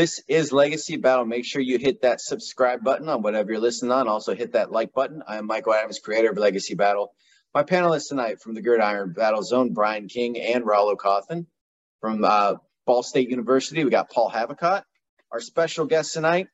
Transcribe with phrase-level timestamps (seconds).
[0.00, 1.26] This is Legacy Battle.
[1.26, 4.08] Make sure you hit that subscribe button on whatever you're listening on.
[4.08, 5.22] Also, hit that like button.
[5.28, 7.12] I am Michael Adams, creator of Legacy Battle.
[7.52, 11.44] My panelists tonight from the Gridiron Battle Zone, Brian King and Rollo Cawthon.
[12.00, 12.54] From uh,
[12.86, 14.84] Ball State University, we got Paul Havicott.
[15.30, 16.46] Our special guest tonight,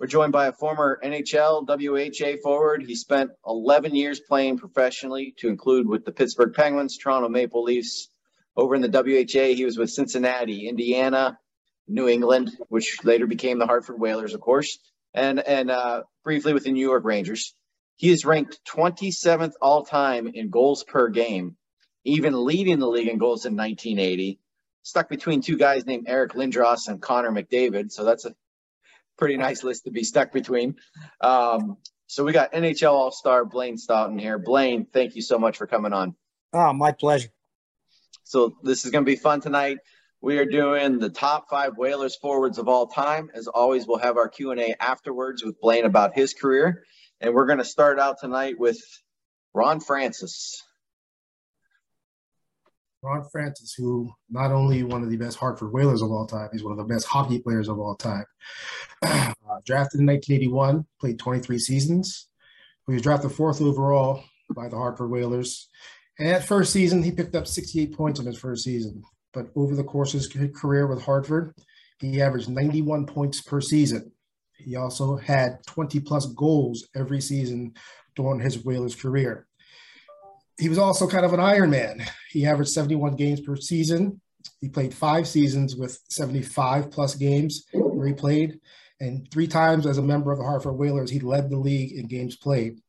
[0.00, 2.82] we're joined by a former NHL WHA forward.
[2.84, 8.08] He spent 11 years playing professionally, to include with the Pittsburgh Penguins, Toronto Maple Leafs.
[8.56, 11.38] Over in the WHA, he was with Cincinnati, Indiana,
[11.88, 14.78] New England, which later became the Hartford Whalers, of course,
[15.14, 17.54] and and uh, briefly with the New York Rangers.
[17.96, 21.56] He is ranked 27th all time in goals per game,
[22.04, 24.38] even leading the league in goals in 1980.
[24.82, 28.34] Stuck between two guys named Eric Lindros and Connor McDavid, so that's a
[29.16, 30.76] pretty nice list to be stuck between.
[31.20, 34.38] Um, so we got NHL All Star Blaine Stoughton here.
[34.38, 36.14] Blaine, thank you so much for coming on.
[36.52, 37.28] Oh, my pleasure.
[38.24, 39.78] So this is going to be fun tonight.
[40.20, 43.30] We are doing the top five Whalers forwards of all time.
[43.34, 46.82] As always, we'll have our Q&A afterwards with Blaine about his career.
[47.20, 48.78] And we're going to start out tonight with
[49.54, 50.64] Ron Francis.
[53.00, 56.64] Ron Francis, who not only one of the best Hartford Whalers of all time, he's
[56.64, 58.24] one of the best hockey players of all time.
[59.50, 62.28] Uh, drafted in 1981, played 23 seasons.
[62.86, 64.22] He was drafted fourth overall
[64.54, 65.70] by the Hartford Whalers.
[66.18, 69.02] And that first season, he picked up 68 points in his first season
[69.32, 71.54] but over the course of his career with Hartford,
[71.98, 74.12] he averaged 91 points per season.
[74.56, 77.74] He also had 20 plus goals every season
[78.16, 79.46] during his Whalers career.
[80.58, 82.04] He was also kind of an Iron Man.
[82.30, 84.20] He averaged 71 games per season.
[84.60, 88.58] He played five seasons with 75 plus games where he played,
[89.00, 92.06] and three times as a member of the Hartford Whalers, he led the league in
[92.06, 92.80] games played.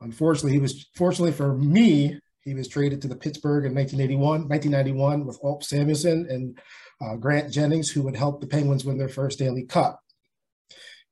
[0.00, 5.26] Unfortunately, he was fortunately for me, he was traded to the Pittsburgh in 1981, 1991
[5.26, 6.58] with Ulf Samuelsson and
[7.00, 10.00] uh, Grant Jennings, who would help the Penguins win their first Stanley Cup.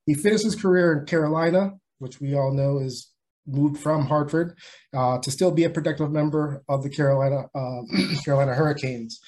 [0.07, 3.09] He finished his career in Carolina, which we all know is
[3.47, 4.57] moved from Hartford
[4.95, 7.81] uh, to still be a productive member of the Carolina uh,
[8.25, 9.21] Carolina Hurricanes.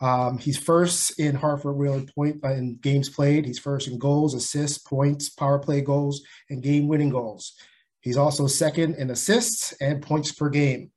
[0.00, 3.46] Um, he's first in Hartford Whaler point uh, in games played.
[3.46, 7.54] He's first in goals, assists, points, power play goals, and game winning goals.
[8.00, 10.92] He's also second in assists and points per game.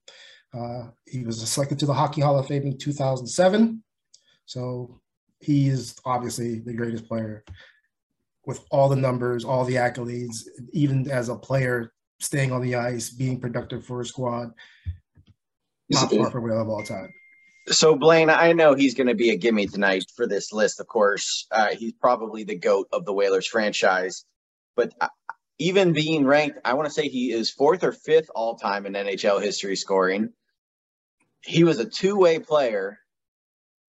[0.54, 3.82] Uh, he was selected to the Hockey Hall of Fame in 2007.
[4.46, 5.00] So
[5.40, 7.44] he is obviously the greatest player
[8.46, 13.10] with all the numbers, all the accolades, even as a player staying on the ice,
[13.10, 14.52] being productive for a squad.
[15.92, 17.12] Top Harper of all time.
[17.68, 20.80] So Blaine, I know he's going to be a gimme tonight for this list.
[20.80, 24.26] Of course, uh, he's probably the goat of the Whalers franchise.
[24.76, 25.10] But uh,
[25.60, 28.94] even being ranked, I want to say he is fourth or fifth all time in
[28.94, 30.34] NHL history scoring
[31.44, 33.00] he was a two-way player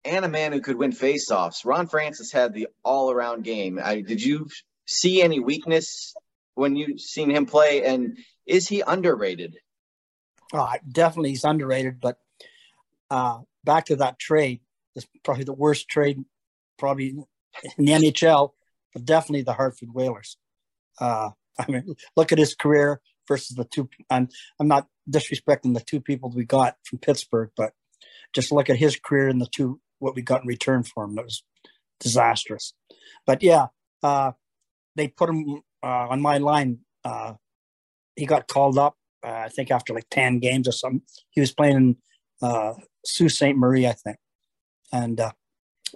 [0.05, 1.65] and a man who could win faceoffs.
[1.65, 3.79] Ron Francis had the all-around game.
[3.83, 4.49] I, did you
[4.87, 6.15] see any weakness
[6.55, 7.85] when you seen him play?
[7.85, 9.57] And is he underrated?
[10.53, 12.01] Oh, definitely he's underrated.
[12.01, 12.19] But
[13.11, 14.61] uh, back to that trade,
[14.95, 16.25] it's probably the worst trade
[16.79, 17.15] probably
[17.79, 18.51] in the NHL,
[18.95, 20.37] but definitely the Hartford Whalers.
[20.99, 23.01] Uh, I mean, look at his career
[23.31, 23.89] versus the two.
[24.11, 27.73] I'm I'm not disrespecting the two people we got from Pittsburgh, but
[28.35, 31.15] just look at his career and the two what we got in return for him.
[31.15, 31.45] That was
[32.01, 32.75] disastrous.
[33.27, 33.67] But yeah,
[34.03, 34.33] uh,
[34.97, 36.81] they put him uh, on my line.
[37.05, 37.35] Uh,
[38.17, 41.03] he got called up, uh, I think, after like 10 games or something.
[41.31, 41.97] He was playing in
[42.43, 42.75] uh,
[43.05, 43.57] Sault Ste.
[43.57, 44.17] Marie, I think.
[44.93, 45.33] And uh,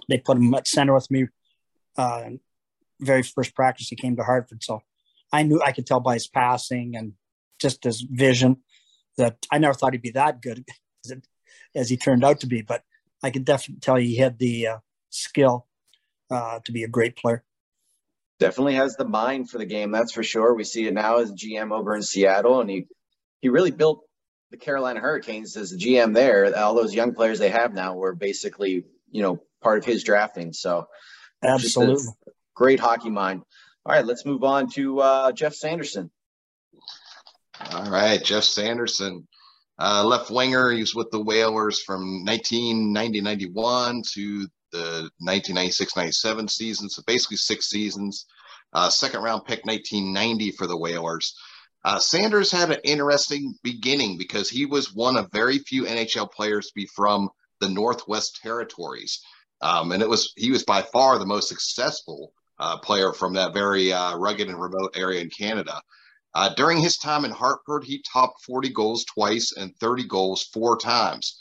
[0.07, 1.27] they put him at center with me.
[2.99, 4.63] very first practice, he came to Hartford.
[4.63, 4.81] So
[5.33, 7.13] I knew I could tell by his passing and
[7.59, 8.57] just his vision
[9.17, 10.65] that I never thought he'd be that good
[11.05, 11.27] as, it,
[11.73, 12.61] as he turned out to be.
[12.61, 12.83] But
[13.23, 14.77] I can definitely tell you he had the uh,
[15.09, 15.67] skill
[16.29, 17.43] uh, to be a great player.
[18.39, 20.53] Definitely has the mind for the game, that's for sure.
[20.53, 22.87] We see it now as GM over in Seattle, and he
[23.39, 24.03] he really built
[24.51, 26.53] the Carolina Hurricanes as a GM there.
[26.57, 30.51] All those young players they have now were basically you know part of his drafting.
[30.51, 30.87] So
[31.41, 32.11] absolutely
[32.55, 33.43] great hockey mind.
[33.85, 36.09] All right, let's move on to uh, Geoff Sanderson.
[37.71, 39.27] All right, Geoff Sanderson,
[39.79, 40.71] uh, left winger.
[40.71, 48.25] He was with the Whalers from 1990-91 to the 1996-97 season, so basically six seasons.
[48.73, 51.33] Uh, second round pick 1990 for the Whalers.
[51.85, 56.67] Uh, Sanders had an interesting beginning because he was one of very few NHL players
[56.67, 57.29] to be from
[57.61, 59.21] the Northwest Territories,
[59.61, 63.53] um, and it was he was by far the most successful uh, player from that
[63.53, 65.79] very uh, rugged and remote area in Canada.
[66.35, 70.77] Uh, during his time in Hartford, he topped 40 goals twice and 30 goals four
[70.77, 71.39] times.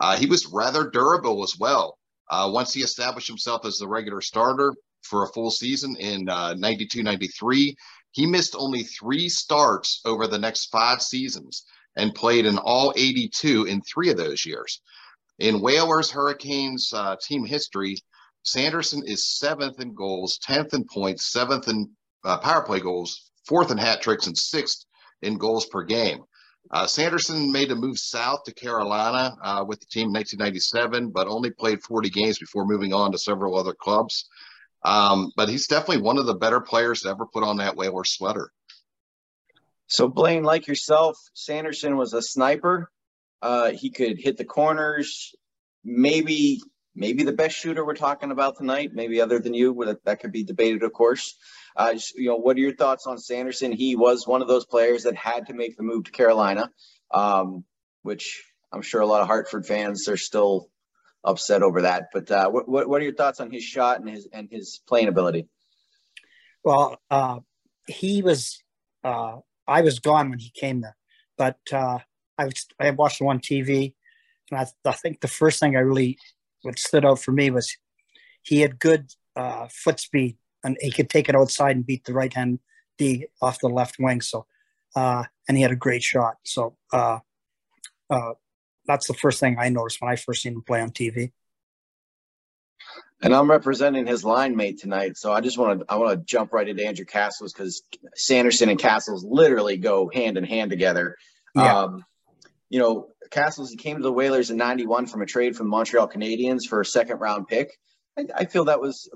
[0.00, 1.98] Uh, he was rather durable as well.
[2.30, 4.72] Uh, once he established himself as the regular starter,
[5.06, 7.76] for a full season in uh, 92 93.
[8.12, 11.64] He missed only three starts over the next five seasons
[11.96, 14.80] and played in all 82 in three of those years.
[15.38, 17.98] In Whalers Hurricanes uh, team history,
[18.42, 21.90] Sanderson is seventh in goals, 10th in points, seventh in
[22.24, 24.84] uh, power play goals, fourth in hat tricks, and sixth
[25.22, 26.24] in goals per game.
[26.70, 31.28] Uh, Sanderson made a move south to Carolina uh, with the team in 1997, but
[31.28, 34.28] only played 40 games before moving on to several other clubs.
[34.84, 38.04] Um, but he's definitely one of the better players to ever put on that Whaler
[38.04, 38.50] sweater.
[39.88, 42.90] So, Blaine, like yourself, Sanderson was a sniper.
[43.40, 45.34] Uh, he could hit the corners.
[45.84, 46.60] Maybe,
[46.96, 48.90] maybe the best shooter we're talking about tonight.
[48.94, 51.36] Maybe other than you, that, could be debated, of course.
[51.76, 53.70] Uh, you know, what are your thoughts on Sanderson?
[53.70, 56.70] He was one of those players that had to make the move to Carolina,
[57.12, 57.64] um,
[58.02, 60.70] which I'm sure a lot of Hartford fans are still
[61.22, 62.06] upset over that.
[62.12, 65.08] But uh, what, what are your thoughts on his shot and his and his playing
[65.08, 65.48] ability?
[66.64, 67.40] Well, uh,
[67.86, 68.62] he was.
[69.04, 69.38] Uh,
[69.68, 70.96] I was gone when he came there,
[71.36, 71.98] but uh,
[72.38, 73.94] I was, I watched him on TV,
[74.50, 76.18] and I, I think the first thing I really
[76.66, 77.76] what stood out for me was
[78.42, 82.12] he had good uh, foot speed and he could take it outside and beat the
[82.12, 82.58] right hand
[82.98, 84.20] D off the left wing.
[84.20, 84.46] So,
[84.94, 86.36] uh, and he had a great shot.
[86.44, 87.20] So, uh,
[88.10, 88.32] uh,
[88.86, 91.32] that's the first thing I noticed when I first seen him play on TV.
[93.22, 96.24] And I'm representing his line mate tonight, so I just want to I want to
[96.24, 97.82] jump right into Andrew Cassels because
[98.14, 101.16] Sanderson and Cassels literally go hand in hand together.
[101.54, 101.78] Yeah.
[101.78, 102.04] Um,
[102.68, 105.70] you know, Cassels he came to the Whalers in '91 from a trade from the
[105.70, 107.70] Montreal Canadiens for a second round pick.
[108.18, 109.08] I, I feel that was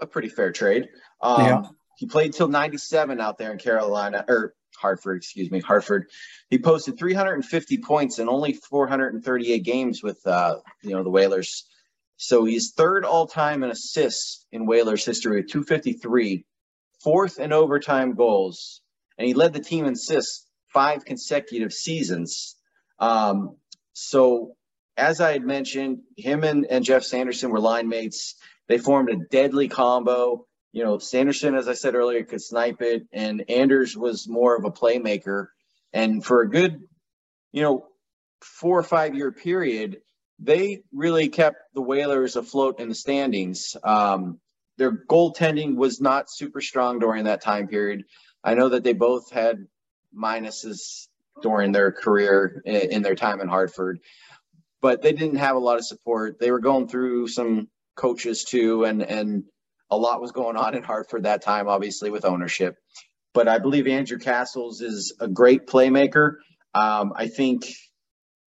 [0.00, 0.88] a pretty fair trade.
[1.20, 1.62] Um, yeah.
[1.96, 6.06] He played till 97 out there in Carolina or Hartford, excuse me, Hartford.
[6.50, 11.66] He posted 350 points in only 438 games with, uh, you know, the Whalers.
[12.18, 16.44] So he's third all time in assists in Whalers history with 253,
[17.02, 18.80] fourth in overtime goals,
[19.18, 20.45] and he led the team in assists
[20.76, 22.54] five consecutive seasons.
[22.98, 23.56] Um,
[23.94, 24.56] so,
[24.98, 28.34] as I had mentioned, him and, and Geoff Sanderson were line mates.
[28.68, 30.46] They formed a deadly combo.
[30.72, 34.66] You know, Sanderson, as I said earlier, could snipe it, and Anders was more of
[34.66, 35.46] a playmaker.
[35.94, 36.78] And for a good,
[37.52, 37.86] you know,
[38.42, 40.02] four or five year period,
[40.38, 43.78] they really kept the Whalers afloat in the standings.
[43.82, 44.40] Um,
[44.76, 48.04] their goaltending was not super strong during that time period.
[48.44, 49.66] I know that they both had
[50.14, 51.08] minuses
[51.42, 54.00] during their career in, their time in Hartford,
[54.80, 56.38] but they didn't have a lot of support.
[56.40, 59.44] They were going through some coaches too, and and
[59.90, 62.76] a lot was going on in Hartford that time, obviously with ownership.
[63.34, 66.36] But I believe Andrew Cassels is a great playmaker.
[66.74, 67.66] Um, I think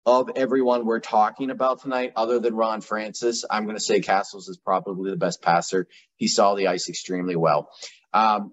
[0.07, 4.49] of everyone we're talking about tonight, other than Ron Francis, I'm going to say Cassels
[4.49, 5.89] is probably the best passer.
[6.17, 7.71] He saw the ice extremely well.
[8.13, 8.53] Um,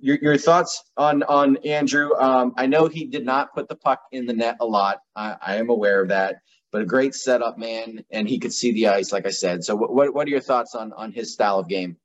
[0.00, 2.14] your, your, thoughts on on Andrew?
[2.16, 5.00] Um, I know he did not put the puck in the net a lot.
[5.14, 6.36] I, I am aware of that
[6.72, 9.62] but a great setup man, and he could see the ice, like I said.
[9.62, 11.98] So, what what are your thoughts on on his style of game?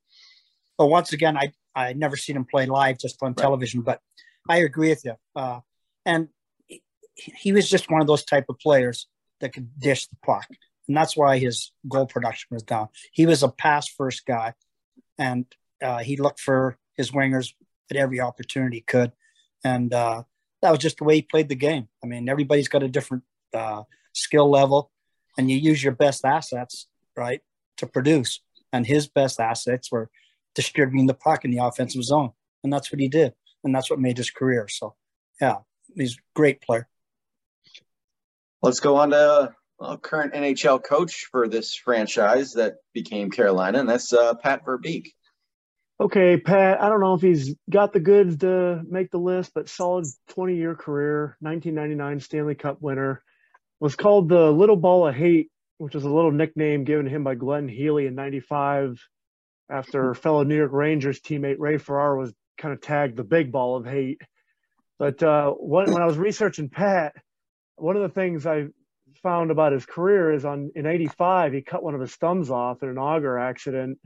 [0.77, 3.37] Well, once again, I I never seen him play live, just on right.
[3.37, 4.01] television, but
[4.47, 5.13] I agree with you.
[5.35, 5.61] Uh,
[6.05, 6.27] and
[6.65, 6.83] he,
[7.15, 9.07] he was just one of those type of players
[9.39, 10.45] that could dish the puck,
[10.87, 12.89] and that's why his goal production was down.
[13.13, 14.53] He was a pass first guy,
[15.17, 15.45] and
[15.81, 17.53] uh, he looked for his wingers
[17.89, 19.13] at every opportunity could,
[19.63, 20.23] and uh,
[20.61, 21.87] that was just the way he played the game.
[22.03, 23.23] I mean, everybody's got a different
[23.53, 24.91] uh, skill level,
[25.37, 27.41] and you use your best assets, right,
[27.77, 28.41] to produce.
[28.73, 30.09] And his best assets were
[30.55, 32.31] distributing the puck in the offensive zone.
[32.63, 33.33] And that's what he did.
[33.63, 34.67] And that's what made his career.
[34.67, 34.95] So,
[35.39, 35.57] yeah,
[35.95, 36.87] he's a great player.
[38.61, 43.87] Let's go on to uh, current NHL coach for this franchise that became Carolina, and
[43.87, 45.13] that's uh, Pat Verbeek.
[45.99, 49.67] Okay, Pat, I don't know if he's got the goods to make the list, but
[49.67, 53.23] solid 20 year career, 1999 Stanley Cup winner,
[53.79, 55.49] was called the Little Ball of Hate,
[55.79, 58.99] which is a little nickname given to him by Glenn Healy in '95
[59.71, 63.77] after fellow New York Rangers teammate Ray Ferraro was kind of tagged the Big Ball
[63.77, 64.21] of Hate.
[64.99, 67.15] But uh, when, when I was researching Pat,
[67.75, 68.67] one of the things I
[69.23, 72.83] found about his career is on in '85 he cut one of his thumbs off
[72.83, 73.97] in an auger accident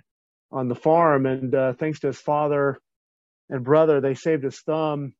[0.51, 2.79] on the farm, and uh, thanks to his father
[3.49, 5.13] and brother, they saved his thumb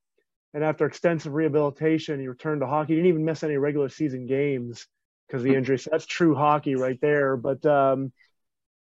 [0.54, 2.94] and after extensive rehabilitation, he returned to hockey.
[2.94, 4.86] He didn't even miss any regular season games
[5.28, 5.80] because the injury.
[5.80, 7.38] So that's true hockey right there.
[7.38, 8.12] But um,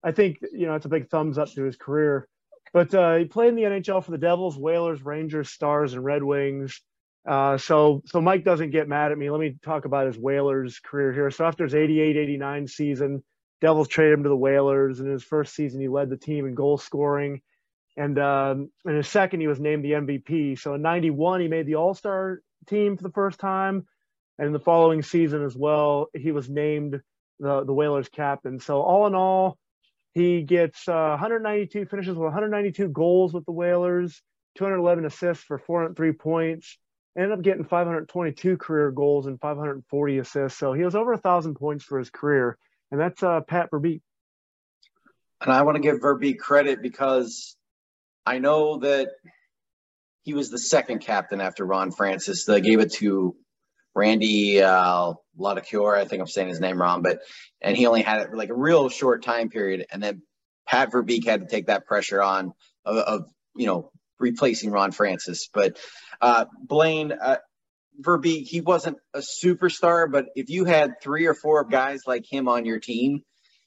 [0.02, 2.26] I think you know it's a big thumbs up to his career.
[2.73, 6.23] But uh, he played in the NHL for the Devils, Whalers, Rangers, Stars, and Red
[6.23, 6.80] Wings.
[7.28, 9.30] Uh, so so Mike doesn't get mad at me.
[9.30, 11.30] Let me talk about his Whalers career here.
[11.30, 13.23] So after his 88, 89 season,
[13.61, 15.00] Devils traded him to the Whalers.
[15.00, 17.43] And in his first season, he led the team in goal scoring.
[17.97, 20.59] And um, in his second, he was named the MVP.
[20.59, 23.87] So in 91, he made the All Star team for the first time.
[24.38, 27.00] And in the following season as well, he was named
[27.40, 28.59] the, the Whalers captain.
[28.59, 29.59] So all in all,
[30.12, 34.23] he gets uh, 192 finishes with 192 goals with the Whalers,
[34.57, 36.79] 211 assists for 403 points.
[37.17, 40.59] Ended up getting 522 career goals and 540 assists.
[40.59, 42.57] So he has over a thousand points for his career,
[42.90, 44.00] and that's uh, Pat Verbeek.
[45.40, 47.56] And I want to give Verbeek credit because
[48.26, 49.09] I know that
[50.23, 52.44] he was the second captain after Ron Francis.
[52.44, 53.35] They gave it to
[53.94, 55.14] Randy uh.
[55.38, 57.20] I think I'm saying his name wrong, but
[57.61, 59.87] and he only had it like a real short time period.
[59.90, 60.23] And then
[60.66, 62.52] Pat Verbeek had to take that pressure on
[62.85, 65.49] of, of you know replacing Ron Francis.
[65.52, 65.78] But
[66.20, 67.38] uh, Blaine uh,
[68.02, 72.49] Verbeek, he wasn't a superstar, but if you had three or four guys like him
[72.49, 73.23] on your team,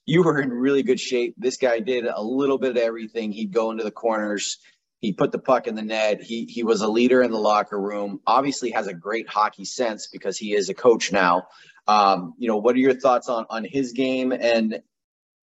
[0.05, 1.35] you were in really good shape.
[1.37, 3.31] This guy did a little bit of everything.
[3.31, 4.57] He'd go into the corners.
[4.99, 6.21] He put the puck in the net.
[6.21, 8.21] He he was a leader in the locker room.
[8.25, 11.47] Obviously, has a great hockey sense because he is a coach now.
[11.87, 14.81] Um, you know, what are your thoughts on on his game and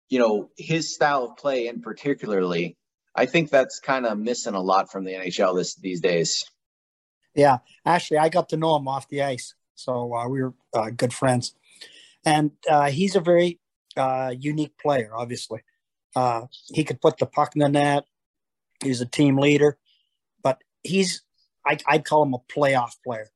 [0.09, 2.77] you know his style of play, and particularly,
[3.15, 6.45] I think that's kind of missing a lot from the NHL this these days.
[7.37, 10.89] Yeah, actually, I got to know him off the ice, so uh, we were uh,
[10.89, 11.53] good friends,
[12.25, 13.59] and uh, he's a very
[13.95, 15.11] uh, unique player.
[15.13, 15.61] Obviously,
[16.15, 18.05] uh, he could put the puck in the net.
[18.83, 19.77] He's a team leader,
[20.41, 21.21] but he's
[21.63, 23.29] I, I'd call him a playoff player.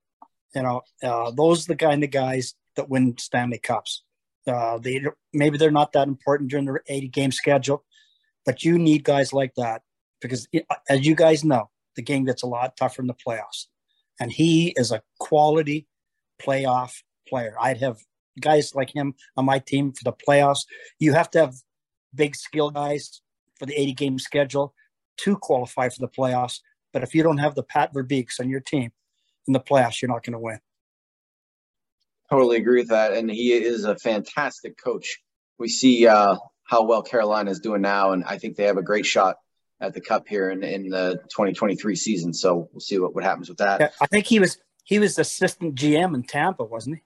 [0.55, 4.01] You know, uh, those are the kind of guys that win Stanley Cups.
[4.47, 7.85] They maybe they're not that important during the 80 game schedule,
[8.47, 9.83] but you need guys like that
[10.21, 10.47] because,
[10.89, 13.67] as you guys know, the game gets a lot tougher in the playoffs,
[14.21, 15.87] and he is a quality
[16.39, 16.91] playoff
[17.27, 17.55] player.
[17.59, 17.97] I'd have
[18.39, 20.59] guys like him on my team for the playoffs.
[20.99, 21.55] You have to have
[22.13, 23.21] big skill guys
[23.57, 24.75] for the 80 game schedule
[25.17, 26.59] to qualify for the playoffs.
[26.93, 28.91] But if you don't have the Pat Verbeeks on your team
[29.47, 30.59] in the playoffs, you're not going to win.
[32.29, 33.13] Totally agree with that.
[33.13, 35.17] And he is a fantastic coach.
[35.57, 38.83] We see uh, how well Carolina is doing now, and I think they have a
[38.83, 39.37] great shot
[39.81, 42.33] at the cup here in, in the 2023 season.
[42.33, 43.81] So we'll see what, what happens with that.
[43.81, 47.01] Yeah, I think he was he was assistant GM in Tampa, wasn't he?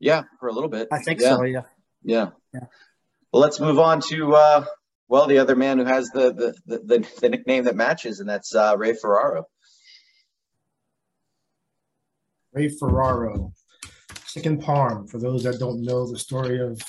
[0.00, 0.88] Yeah, for a little bit.
[0.92, 1.36] I think yeah.
[1.36, 1.44] so.
[1.44, 1.62] Yeah.
[2.02, 2.30] Yeah.
[2.52, 2.60] Yeah.
[3.32, 4.64] Well, let's move on to uh,
[5.08, 8.28] well, the other man who has the the, the, the, the nickname that matches, and
[8.28, 9.46] that's uh, Ray Ferraro.
[12.52, 13.52] Ray Ferraro,
[14.26, 15.08] Chicken Parm.
[15.08, 16.80] For those that don't know the story of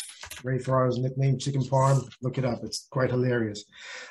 [0.43, 2.63] Ray Ferraro's nickname, Chicken Parm, look it up.
[2.63, 3.65] It's quite hilarious.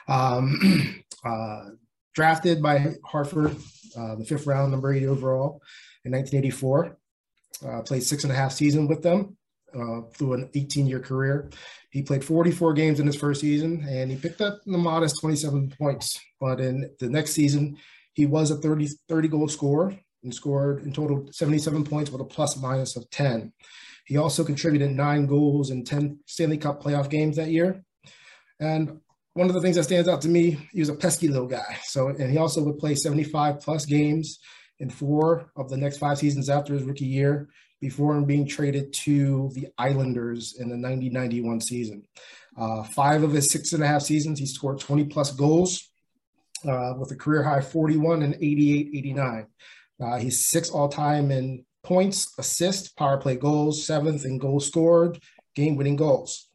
[0.09, 1.65] Um, uh,
[2.15, 3.57] drafted by Hartford,
[3.97, 5.63] uh, the fifth round, number eight overall
[6.05, 6.97] in 1984.
[7.67, 9.37] Uh, played six and a half seasons with them
[9.75, 11.51] uh, through an 18 year career.
[11.91, 15.75] He played 44 games in his first season and he picked up the modest 27
[15.79, 16.21] points.
[16.41, 17.79] But in the next season,
[18.13, 22.25] he was a 30, 30 goal scorer and scored in total 77 points with a
[22.25, 23.53] plus minus of 10.
[24.09, 27.85] He also contributed nine goals in 10 Stanley Cup playoff games that year.
[28.59, 29.01] And
[29.35, 31.79] one of the things that stands out to me, he was a pesky little guy.
[31.85, 34.39] So, and he also would play 75 plus games
[34.79, 37.51] in four of the next five seasons after his rookie year
[37.83, 42.03] before being traded to the Islanders in the 90 91 season.
[42.57, 45.91] Uh, five of his six and a half seasons, he scored 20 plus goals
[46.67, 49.47] uh, with a career high 41 and 88 89.
[50.01, 55.19] Uh, he's six all time in points, assists, power play goals, seventh in goals scored,
[55.55, 56.49] game winning goals.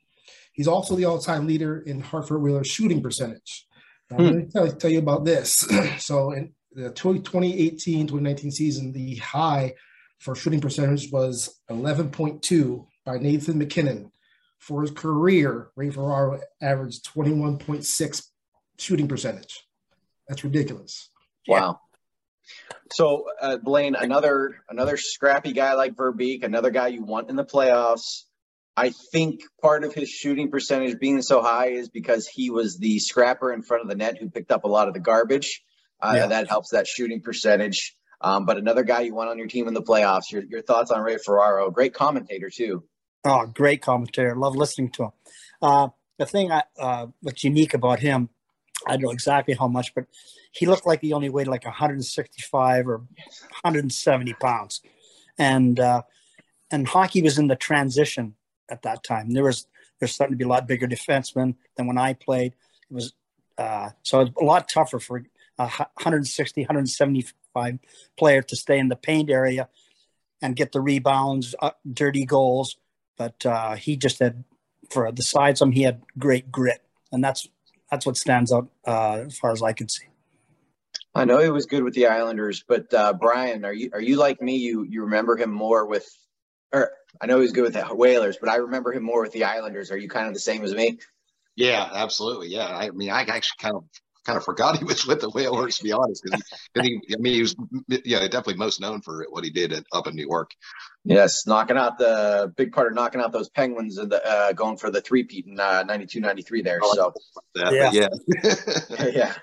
[0.53, 3.65] He's also the all time leader in Hartford Whalers shooting percentage.
[4.11, 4.21] Hmm.
[4.21, 5.67] Let me tell, tell you about this.
[5.97, 9.73] so, in the 2018 2019 season, the high
[10.19, 14.11] for shooting percentage was 11.2 by Nathan MacKinnon.
[14.59, 18.27] For his career, Ray Ferraro averaged 21.6
[18.79, 19.67] shooting percentage.
[20.27, 21.09] That's ridiculous.
[21.47, 21.81] Wow.
[22.91, 27.45] So uh, Blaine, another another scrappy guy like Verbeek, another guy you want in the
[27.45, 28.23] playoffs.
[28.75, 32.99] I think part of his shooting percentage being so high is because he was the
[32.99, 35.61] scrapper in front of the net who picked up a lot of the garbage.
[36.01, 36.27] Uh, yeah.
[36.27, 37.95] That helps that shooting percentage.
[38.19, 40.31] Um, but another guy you want on your team in the playoffs.
[40.31, 41.69] Your, your thoughts on Ray Ferraro?
[41.69, 42.83] Great commentator too.
[43.25, 44.35] Oh, great commentator.
[44.35, 45.11] Love listening to him.
[45.61, 48.29] Uh, the thing I, uh, what's unique about him,
[48.85, 50.05] I don't know exactly how much, but
[50.51, 54.81] he looked like he only weighed like 165 or 170 pounds,
[55.37, 56.03] and uh,
[56.71, 58.35] and hockey was in the transition
[58.69, 59.31] at that time.
[59.31, 59.67] There was
[59.99, 62.53] there's starting to be a lot bigger defensemen than when I played.
[62.89, 63.13] It was
[63.57, 65.23] uh, so it was a lot tougher for
[65.57, 67.79] a 160, 175
[68.17, 69.69] player to stay in the paint area
[70.41, 72.77] and get the rebounds, uh, dirty goals.
[73.17, 74.43] But uh, he just had
[74.89, 77.47] for the sides of him, he had great grit, and that's
[77.93, 80.05] that's what stands out uh, as far as I can see.
[81.13, 84.15] I know he was good with the Islanders, but uh, Brian, are you are you
[84.15, 84.55] like me?
[84.55, 86.07] You you remember him more with,
[86.71, 89.31] or I know he was good with the Whalers, but I remember him more with
[89.31, 89.91] the Islanders.
[89.91, 90.97] Are you kind of the same as me?
[91.55, 92.47] Yeah, absolutely.
[92.47, 93.83] Yeah, I mean, I actually kind of
[94.25, 96.41] kind of forgot he was with the Whalers to be honest, because
[96.81, 97.55] he, he, I mean, he was
[98.05, 100.51] yeah definitely most known for what he did at, up in New York.
[101.03, 104.77] Yes, knocking out the big part of knocking out those Penguins and the, uh, going
[104.77, 106.79] for the three peat in uh, 92, 93 there.
[106.93, 107.13] So
[107.55, 109.09] that, yeah, yeah.
[109.13, 109.33] yeah.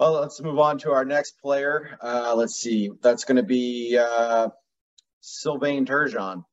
[0.00, 1.98] Well, let's move on to our next player.
[2.02, 2.90] Uh, let's see.
[3.02, 4.48] That's going to be uh,
[5.20, 6.44] Sylvain Turgeon.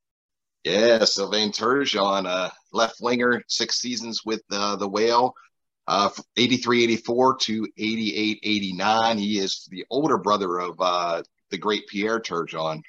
[0.64, 5.34] Yeah, Sylvain Turgeon, uh, left winger, six seasons with uh, the Whale,
[5.92, 6.08] uh,
[6.38, 9.18] 83 84 to 88 89.
[9.18, 12.80] He is the older brother of uh, the great Pierre Turgeon.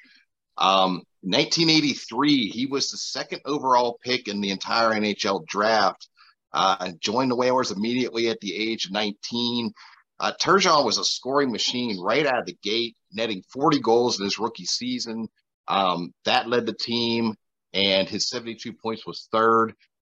[0.56, 6.08] Um, 1983, he was the second overall pick in the entire NHL draft.
[6.50, 9.74] Uh, joined the Whalers immediately at the age of 19.
[10.20, 14.24] Uh, Turgeon was a scoring machine right out of the gate, netting 40 goals in
[14.24, 15.28] his rookie season.
[15.68, 17.34] Um, that led the team,
[17.74, 19.74] and his 72 points was third.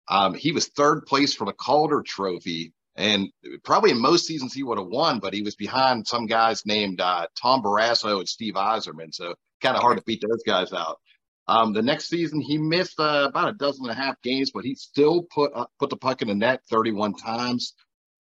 [0.08, 3.28] Um, he was third place for the Calder Trophy, and
[3.62, 7.00] probably in most seasons he would have won, but he was behind some guys named
[7.00, 10.98] uh, Tom Barrasso and Steve Yzerman, so kind of hard to beat those guys out.
[11.48, 14.64] Um, the next season he missed uh, about a dozen and a half games, but
[14.64, 17.74] he still put uh, put the puck in the net 31 times.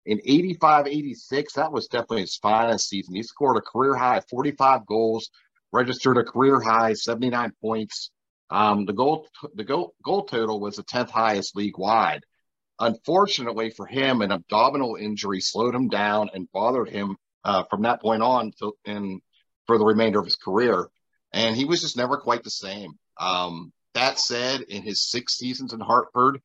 [0.05, 3.13] In 85 86, that was definitely his finest season.
[3.13, 5.29] He scored a career high 45 goals,
[5.71, 8.09] registered a career high 79 points.
[8.49, 12.23] Um, the goal the goal, goal total was the 10th highest league wide.
[12.81, 18.01] Unfortunately for him, an abdominal injury slowed him down and bothered him uh, from that
[18.01, 19.21] point on to, in,
[19.67, 20.89] for the remainder of his career.
[21.31, 22.93] And he was just never quite the same.
[23.19, 26.41] Um, that said, in his six seasons in Hartford,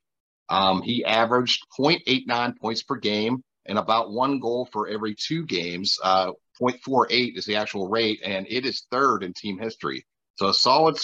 [0.51, 5.99] um, he averaged 0.89 points per game and about one goal for every two games.
[6.03, 10.05] Uh, 0.48 is the actual rate, and it is third in team history.
[10.35, 10.99] So a solid,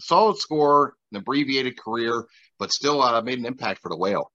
[0.00, 2.26] solid score, an abbreviated career,
[2.58, 4.30] but still uh, made an impact for the Whale.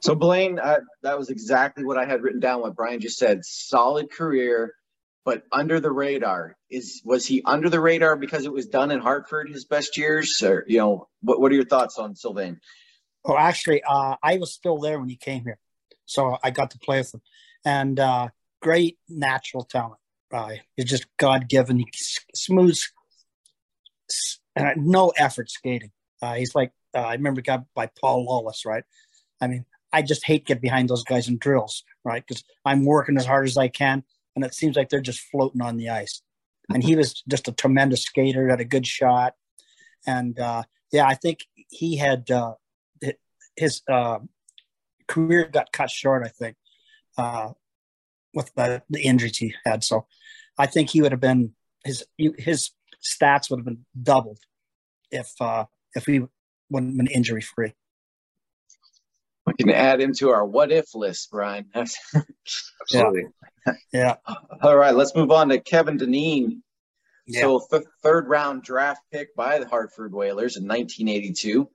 [0.00, 2.62] So Blaine, that was exactly what I had written down.
[2.62, 4.74] What Brian just said: solid career,
[5.24, 6.56] but under the radar.
[6.70, 10.40] Is was he under the radar because it was done in Hartford his best years,
[10.42, 12.60] or you know, what what are your thoughts on Sylvain?
[13.24, 15.58] Oh, actually, uh, I was still there when he came here,
[16.06, 17.20] so I got to play with him,
[17.64, 18.28] and uh,
[18.62, 20.00] great natural talent.
[20.32, 21.78] Uh, he's just God given.
[21.78, 21.86] He
[22.34, 22.78] smooth,
[24.56, 25.90] and no effort skating.
[26.22, 28.84] Uh, he's like uh, I remember got by Paul Lawless, right?
[29.40, 32.24] I mean, I just hate get behind those guys in drills, right?
[32.26, 35.60] Because I'm working as hard as I can, and it seems like they're just floating
[35.62, 36.22] on the ice.
[36.72, 39.34] And he was just a tremendous skater, had a good shot,
[40.06, 42.54] and uh, yeah, I think he had uh,
[43.56, 44.18] his uh,
[45.08, 46.24] career got cut short.
[46.24, 46.56] I think
[47.18, 47.50] uh,
[48.34, 50.06] with the, the injuries he had, so
[50.58, 51.52] I think he would have been
[51.84, 52.70] his his
[53.02, 54.38] stats would have been doubled
[55.10, 56.22] if uh, if he
[56.70, 57.74] wouldn't been injury free.
[59.58, 61.66] We can add him to our what if list, Brian.
[61.74, 63.26] Absolutely.
[63.66, 63.72] Yeah.
[63.92, 64.14] yeah.
[64.62, 66.62] All right, let's move on to Kevin Dineen.
[67.26, 67.42] Yeah.
[67.42, 71.68] So, th- third round draft pick by the Hartford Whalers in 1982.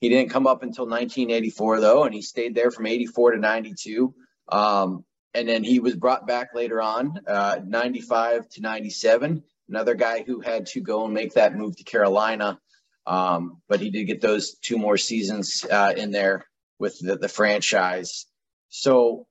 [0.00, 4.14] He didn't come up until 1984, though, and he stayed there from 84 to 92.
[4.48, 5.04] Um,
[5.34, 9.42] and then he was brought back later on, uh, 95 to 97.
[9.68, 12.58] Another guy who had to go and make that move to Carolina.
[13.06, 16.47] Um, but he did get those two more seasons uh, in there
[16.78, 18.26] with the, the franchise.
[18.68, 19.26] So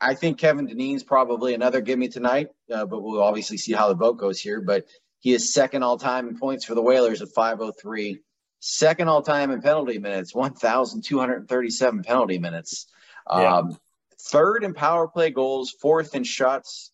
[0.00, 3.88] I think Kevin Dineen's probably another give me tonight, uh, but we'll obviously see how
[3.88, 4.60] the vote goes here.
[4.60, 4.86] But
[5.20, 8.20] he is second all time in points for the Whalers at 503,
[8.58, 12.86] second all time in penalty minutes, 1,237 penalty minutes.
[13.30, 13.58] Yeah.
[13.58, 13.78] Um,
[14.20, 16.90] third in power play goals, fourth in shots,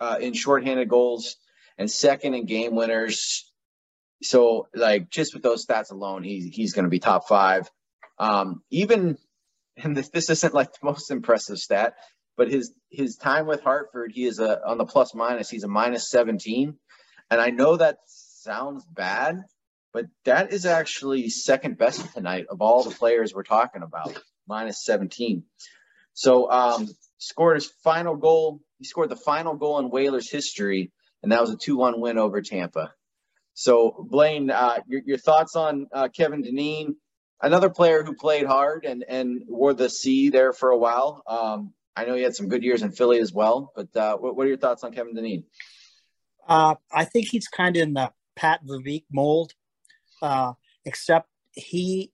[0.00, 1.36] uh, in shorthanded goals,
[1.78, 3.50] and second in game winners.
[4.22, 7.68] So, like, just with those stats alone, he, he's going to be top five.
[8.18, 9.18] Um, even,
[9.76, 11.94] and this, this isn't like the most impressive stat,
[12.36, 15.50] but his his time with Hartford, he is a on the plus minus.
[15.50, 16.76] He's a minus 17,
[17.30, 19.42] and I know that sounds bad,
[19.92, 24.84] but that is actually second best tonight of all the players we're talking about, minus
[24.84, 25.44] 17.
[26.14, 28.60] So um, scored his final goal.
[28.78, 32.42] He scored the final goal in Whalers history, and that was a 2-1 win over
[32.42, 32.92] Tampa.
[33.54, 36.96] So Blaine, uh, your, your thoughts on uh, Kevin Dineen?
[37.42, 41.22] Another player who played hard and and wore the C there for a while.
[41.26, 43.72] Um, I know he had some good years in Philly as well.
[43.76, 45.44] But uh, what, what, are your thoughts on Kevin Dineen?
[46.48, 49.52] Uh, I think he's kind of in the Pat Verbeek mold,
[50.22, 52.12] uh, except he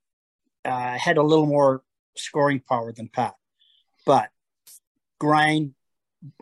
[0.65, 1.83] uh, had a little more
[2.17, 3.35] scoring power than Pat,
[4.05, 4.31] but
[5.19, 5.75] grind,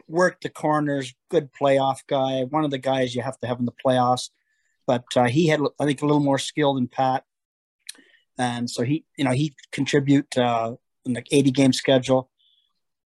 [0.09, 2.44] worked the corners, good playoff guy.
[2.44, 4.31] One of the guys you have to have in the playoffs,
[4.87, 7.25] but uh, he had, I think, a little more skill than Pat,
[8.38, 12.31] and so he, you know, he contribute uh, in the 80 game schedule.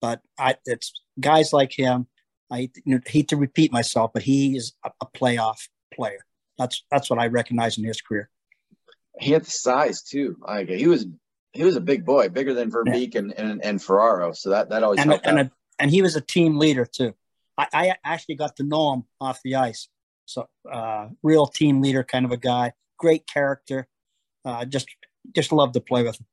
[0.01, 2.07] But I, it's guys like him.
[2.51, 6.25] I you know, hate to repeat myself, but he is a, a playoff player.
[6.59, 8.29] That's that's what I recognize in his career.
[9.21, 10.37] He had the size too.
[10.41, 11.07] Like he was
[11.53, 13.21] he was a big boy, bigger than Verbeek yeah.
[13.21, 14.33] and, and, and Ferraro.
[14.33, 15.27] So that that always and helped.
[15.27, 17.15] A, and, a, and he was a team leader too.
[17.57, 19.89] I, I actually got to know him off the ice.
[20.27, 22.73] So uh, real team leader kind of a guy.
[22.99, 23.89] Great character.
[24.45, 24.89] Uh, just
[25.35, 26.27] just love to play with him.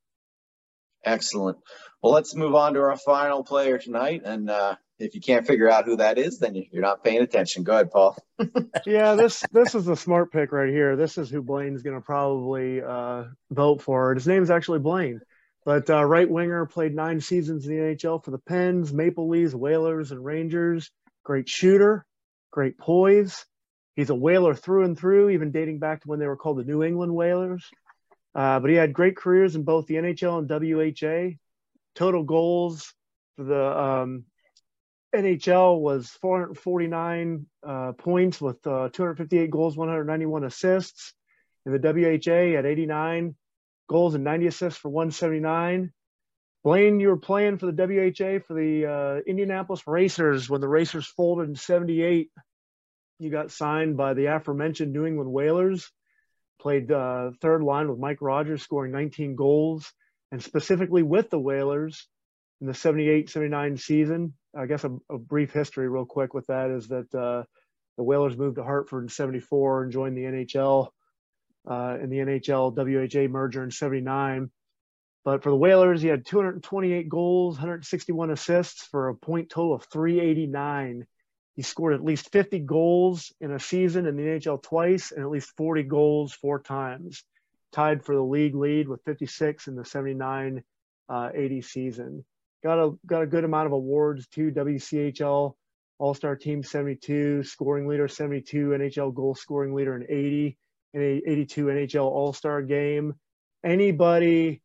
[1.03, 1.57] Excellent.
[2.01, 4.21] Well, let's move on to our final player tonight.
[4.25, 7.63] And uh, if you can't figure out who that is, then you're not paying attention.
[7.63, 8.17] Go ahead, Paul.
[8.85, 10.95] yeah, this this is a smart pick right here.
[10.95, 14.13] This is who Blaine's going to probably uh, vote for.
[14.13, 15.21] His name's actually Blaine,
[15.65, 19.53] but uh, right winger played nine seasons in the NHL for the Pens, Maple Leafs,
[19.53, 20.91] Whalers, and Rangers.
[21.23, 22.05] Great shooter,
[22.51, 23.45] great poise.
[23.95, 26.63] He's a Whaler through and through, even dating back to when they were called the
[26.63, 27.67] New England Whalers.
[28.37, 31.37] Uh, but he had great careers in both the NHL and WHA.
[31.95, 32.93] Total goals
[33.35, 34.25] for the um,
[35.15, 41.13] NHL was 449 uh, points with uh, 258 goals, 191 assists.
[41.65, 43.35] In the WHA at 89
[43.89, 45.91] goals and 90 assists for 179.
[46.63, 51.07] Blaine, you were playing for the WHA for the uh, Indianapolis Racers when the Racers
[51.07, 52.29] folded in 78.
[53.19, 55.91] You got signed by the aforementioned New England Whalers,
[56.59, 59.91] played uh, third line with Mike Rogers, scoring 19 goals,
[60.31, 62.07] and specifically with the Whalers
[62.61, 64.33] in the 78 79 season.
[64.55, 67.43] I guess a, a, brief history, real quick, with that is that uh,
[67.97, 70.89] the Whalers moved to Hartford in 74 and joined the NHL
[71.69, 74.49] uh, in the NHL WHA merger in 79.
[75.25, 79.83] But for the Whalers, he had 228 goals, 161 assists for a point total of
[79.91, 81.05] 389.
[81.57, 85.29] He scored at least 50 goals in a season in the NHL twice and at
[85.29, 87.25] least 40 goals four times,
[87.73, 90.63] tied for the league lead with 56 in the 79
[91.09, 92.25] uh, 80 season
[92.63, 94.51] got a got a good amount of awards too.
[94.51, 95.55] WCHL
[95.99, 100.57] All Star Team 72, scoring leader 72, NHL goal scoring leader in 80,
[100.93, 103.15] and 82 NHL All Star game.
[103.63, 104.61] Anybody?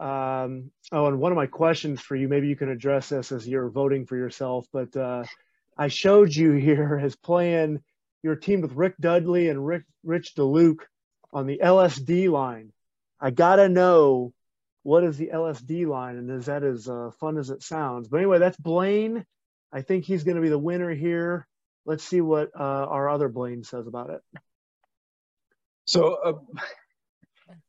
[0.00, 3.48] Um, oh, and one of my questions for you, maybe you can address this as
[3.48, 5.24] you're voting for yourself, but uh,
[5.78, 7.80] I showed you here as playing
[8.22, 10.80] your team with Rick Dudley and Rick Rich DeLuke
[11.32, 12.72] on the LSD line.
[13.20, 14.32] I gotta know
[14.82, 18.08] what is the LSD line, and is that as uh, fun as it sounds?
[18.08, 19.24] But anyway, that's Blaine.
[19.72, 21.46] I think he's going to be the winner here.
[21.84, 24.22] Let's see what uh, our other Blaine says about it.
[25.84, 26.32] So, uh,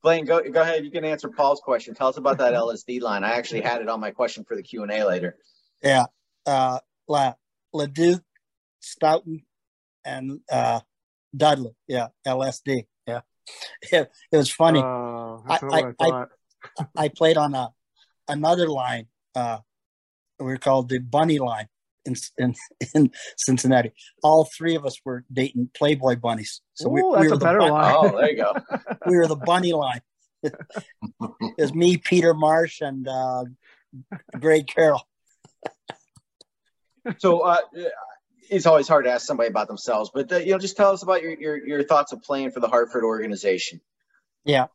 [0.02, 0.86] Blaine, go go ahead.
[0.86, 1.94] You can answer Paul's question.
[1.94, 3.24] Tell us about that LSD line.
[3.24, 5.36] I actually had it on my question for the Q and A later.
[5.84, 6.06] Yeah,
[6.46, 6.80] uh,
[7.74, 8.22] La Leduc,
[8.80, 9.44] Stoughton,
[10.06, 10.80] and uh,
[11.36, 11.76] Dudley.
[11.88, 12.86] Yeah, LSD.
[13.08, 13.22] Yeah,
[13.82, 14.80] it, it was funny.
[14.80, 16.26] Uh, I, I, I,
[16.96, 17.70] I played on a
[18.28, 19.08] another line.
[19.36, 19.60] Uh,
[20.40, 21.68] we were called the Bunny line
[22.06, 22.56] in, in
[22.96, 23.92] in Cincinnati.
[24.24, 26.62] All three of us were dating Playboy bunnies.
[26.74, 27.96] So Ooh, we, we were the better bun- line.
[27.98, 28.54] Oh, there you go.
[29.08, 30.02] we were the bunny line.
[30.44, 30.54] it
[31.58, 33.44] was me, Peter Marsh, and uh,
[34.40, 35.04] Greg Carroll.
[37.18, 37.58] So uh,
[38.50, 41.04] it's always hard to ask somebody about themselves, but uh, you know, just tell us
[41.04, 43.82] about your, your your thoughts of playing for the Hartford organization.
[44.46, 44.68] Yeah,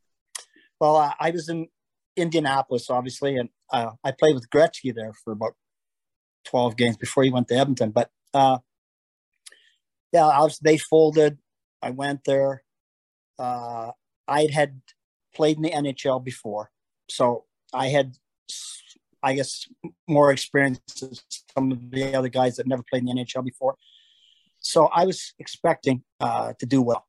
[0.81, 1.69] well, uh, I was in
[2.17, 5.55] Indianapolis, obviously, and uh, I played with Gretzky there for about
[6.47, 7.91] 12 games before he went to Edmonton.
[7.91, 8.59] But uh,
[10.13, 11.39] yeah, was, they folded.
[11.83, 12.63] I went there.
[13.39, 14.81] I had
[15.35, 16.71] played in the NHL before,
[17.11, 18.17] so I had,
[19.25, 19.67] I guess,
[20.07, 21.13] more experience than
[21.55, 23.77] some of the other guys that never played in the NHL before.
[24.61, 27.07] So I was expecting uh, to do well.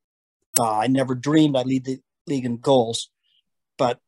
[0.58, 3.10] Uh, I never dreamed I'd lead the league in goals,
[3.78, 4.00] but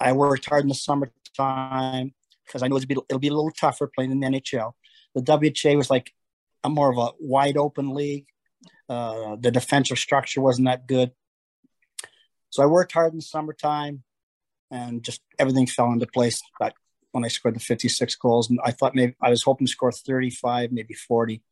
[0.00, 2.14] I worked hard in the summertime
[2.46, 4.72] because I knew it'll be, it'll be a little tougher playing in the NHL.
[5.14, 6.12] The WHA was like
[6.64, 8.26] a more of a wide open league.
[8.88, 11.12] Uh, the defensive structure wasn't that good.
[12.48, 14.02] So I worked hard in the summertime
[14.70, 16.40] and just everything fell into place.
[16.58, 16.74] But
[17.12, 19.92] when I scored the 56 goals, and I thought maybe I was hoping to score
[19.92, 21.42] 35, maybe 40.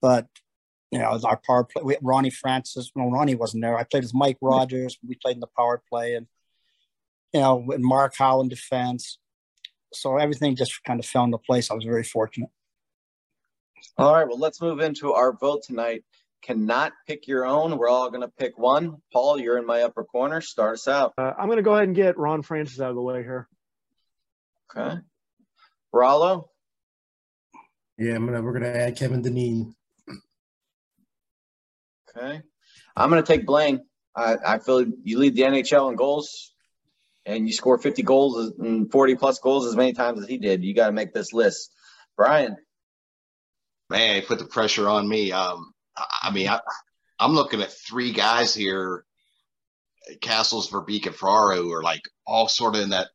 [0.00, 0.26] But
[0.90, 3.76] you know, our power play, we, Ronnie Francis, no, Ronnie wasn't there.
[3.76, 4.98] I played with Mike Rogers.
[5.06, 6.26] We played in the power play, and
[7.32, 9.18] you know, with Mark Howe in defense.
[9.92, 11.70] So everything just kind of fell into place.
[11.70, 12.50] I was very fortunate.
[13.96, 16.04] All right, well, let's move into our vote tonight.
[16.42, 17.78] cannot pick your own.
[17.78, 18.98] We're all going to pick one.
[19.12, 20.40] Paul, you're in my upper corner.
[20.40, 21.14] Start us out.
[21.18, 23.48] Uh, I'm going to go ahead and get Ron Francis out of the way here.
[24.76, 25.00] Okay.
[25.92, 26.50] Rollo?
[27.96, 29.74] Yeah, I'm gonna we're gonna add Kevin Dineen.
[32.16, 32.40] Okay.
[32.96, 33.80] I'm going to take Blaine.
[34.16, 36.52] I, I feel you lead the NHL in goals
[37.26, 40.64] and you score 50 goals and 40 plus goals as many times as he did.
[40.64, 41.72] You got to make this list.
[42.16, 42.56] Brian.
[43.90, 45.32] Man, he put the pressure on me.
[45.32, 45.72] Um,
[46.22, 46.60] I mean, I,
[47.18, 49.04] I'm looking at three guys here
[50.20, 53.08] Cassels, Verbeek, and Ferraro are like all sort of in that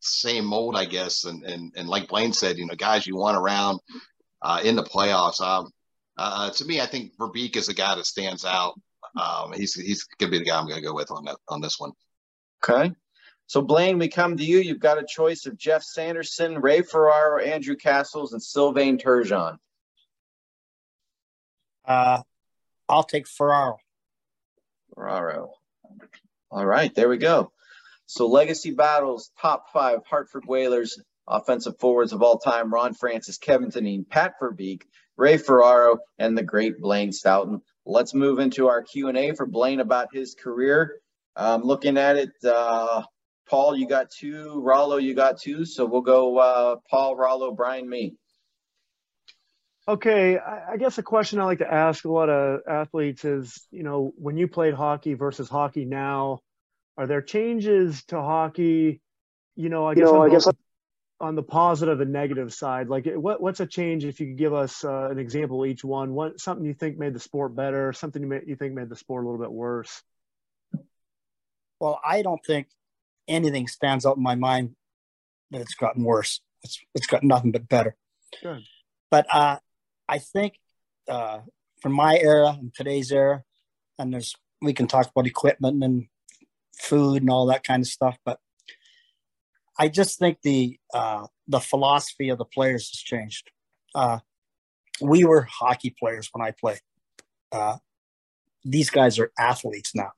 [0.00, 1.24] same mold, I guess.
[1.24, 3.80] And and and like Blaine said, you know, guys you want around
[4.42, 5.40] uh, in the playoffs.
[5.40, 5.70] Um,
[6.16, 8.78] uh, to me, I think Verbeek is a guy that stands out.
[9.18, 11.78] Um, he's he's gonna be the guy I'm gonna go with on that on this
[11.78, 11.92] one.
[12.62, 12.92] Okay.
[13.46, 14.58] So Blaine, we come to you.
[14.58, 19.56] You've got a choice of Geoff Sanderson, Ray Ferraro, Andrew Cassels, and Sylvain Turgeon.
[21.84, 22.22] Uh,
[22.88, 23.78] I'll take Ferraro.
[24.94, 25.54] Ferraro.
[26.52, 27.50] All right, there we go.
[28.10, 33.68] So legacy battles, top five Hartford Whalers offensive forwards of all time: Ron Francis, Kevin
[33.68, 34.82] Dineen, Pat Verbeek,
[35.16, 37.62] Ray Ferraro, and the great Blaine Stoughton.
[37.86, 40.96] Let's move into our Q and A for Blaine about his career.
[41.36, 43.04] Um, looking at it, uh,
[43.48, 44.60] Paul, you got two.
[44.60, 45.64] Rollo, you got two.
[45.64, 48.16] So we'll go uh, Paul, Rollo, Brian, me.
[49.86, 53.68] Okay, I, I guess a question I like to ask a lot of athletes is,
[53.70, 56.40] you know, when you played hockey versus hockey now,
[57.00, 59.00] are there changes to hockey?
[59.56, 60.46] You know, I guess, you know, I guess
[61.18, 64.52] on the positive and negative side, like what what's a change if you could give
[64.52, 66.12] us uh, an example each one?
[66.12, 68.96] What something you think made the sport better, something you, may, you think made the
[68.96, 70.02] sport a little bit worse?
[71.80, 72.68] Well, I don't think
[73.26, 74.76] anything stands out in my mind
[75.52, 76.42] that it's gotten worse.
[76.62, 77.96] It's it's got nothing but better.
[78.42, 78.62] Good.
[79.10, 79.56] But uh,
[80.06, 80.58] I think
[81.08, 81.38] uh,
[81.80, 83.42] from my era and today's era,
[83.98, 86.06] and there's we can talk about equipment and
[86.78, 88.38] food and all that kind of stuff, but
[89.78, 93.50] I just think the uh, the philosophy of the players has changed.
[93.94, 94.18] Uh,
[95.00, 96.80] we were hockey players when I played.
[97.50, 97.78] Uh,
[98.62, 100.10] these guys are athletes now,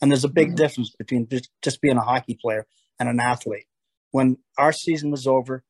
[0.00, 0.56] and there's a big mm-hmm.
[0.56, 2.66] difference between just, just being a hockey player
[3.00, 3.66] and an athlete.
[4.12, 5.64] When our season was over,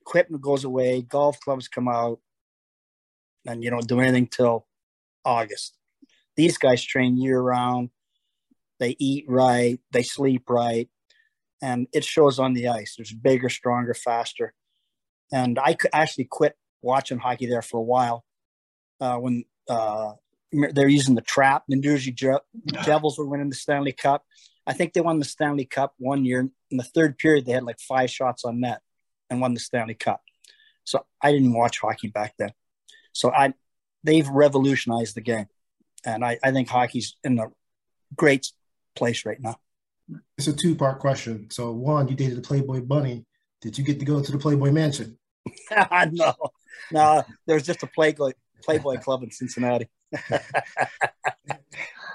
[0.00, 2.18] equipment goes away, golf clubs come out,
[3.46, 4.66] and you don't do anything till
[5.24, 5.76] August.
[6.36, 7.90] These guys train year round.
[8.80, 10.88] They eat right, they sleep right,
[11.62, 12.94] and it shows on the ice.
[12.96, 14.54] There's bigger, stronger, faster.
[15.32, 18.24] And I actually quit watching hockey there for a while
[19.00, 20.14] uh, when uh,
[20.50, 21.64] they're using the trap.
[21.68, 22.16] The New Jersey
[22.84, 24.24] Devils were winning the Stanley Cup.
[24.66, 26.48] I think they won the Stanley Cup one year.
[26.70, 28.80] In the third period, they had like five shots on net
[29.28, 30.22] and won the Stanley Cup.
[30.84, 32.52] So I didn't watch hockey back then.
[33.12, 33.52] So I,
[34.02, 35.46] they've revolutionized the game,
[36.04, 37.48] and I, I think hockey's in a
[38.16, 38.50] great
[38.94, 39.56] place right now.
[40.36, 41.48] It's a two part question.
[41.50, 43.24] So one, you dated the Playboy Bunny.
[43.60, 45.18] Did you get to go to the Playboy Mansion?
[46.10, 46.34] no,
[46.90, 47.22] no.
[47.46, 49.88] There's just a Playboy Playboy Club in Cincinnati.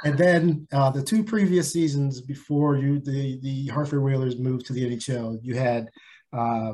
[0.04, 4.74] and then uh, the two previous seasons before you, the the Hartford Whalers moved to
[4.74, 5.90] the NHL, you had
[6.34, 6.74] uh,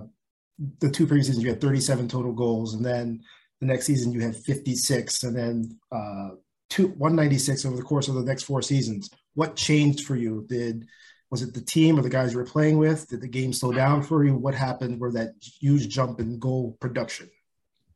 [0.79, 1.43] the two previous seasons.
[1.43, 3.21] You had 37 total goals, and then
[3.59, 6.29] the next season you had 56, and then uh,
[6.69, 9.09] two 196 over the course of the next four seasons.
[9.33, 10.45] What changed for you?
[10.47, 10.87] Did
[11.29, 13.07] was it the team or the guys you were playing with?
[13.07, 14.35] Did the game slow down for you?
[14.35, 17.29] What happened where that huge jump in goal production?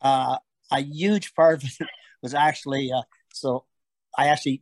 [0.01, 0.37] Uh,
[0.71, 1.87] a huge part of it
[2.21, 3.01] was actually uh,
[3.33, 3.65] so
[4.17, 4.61] I actually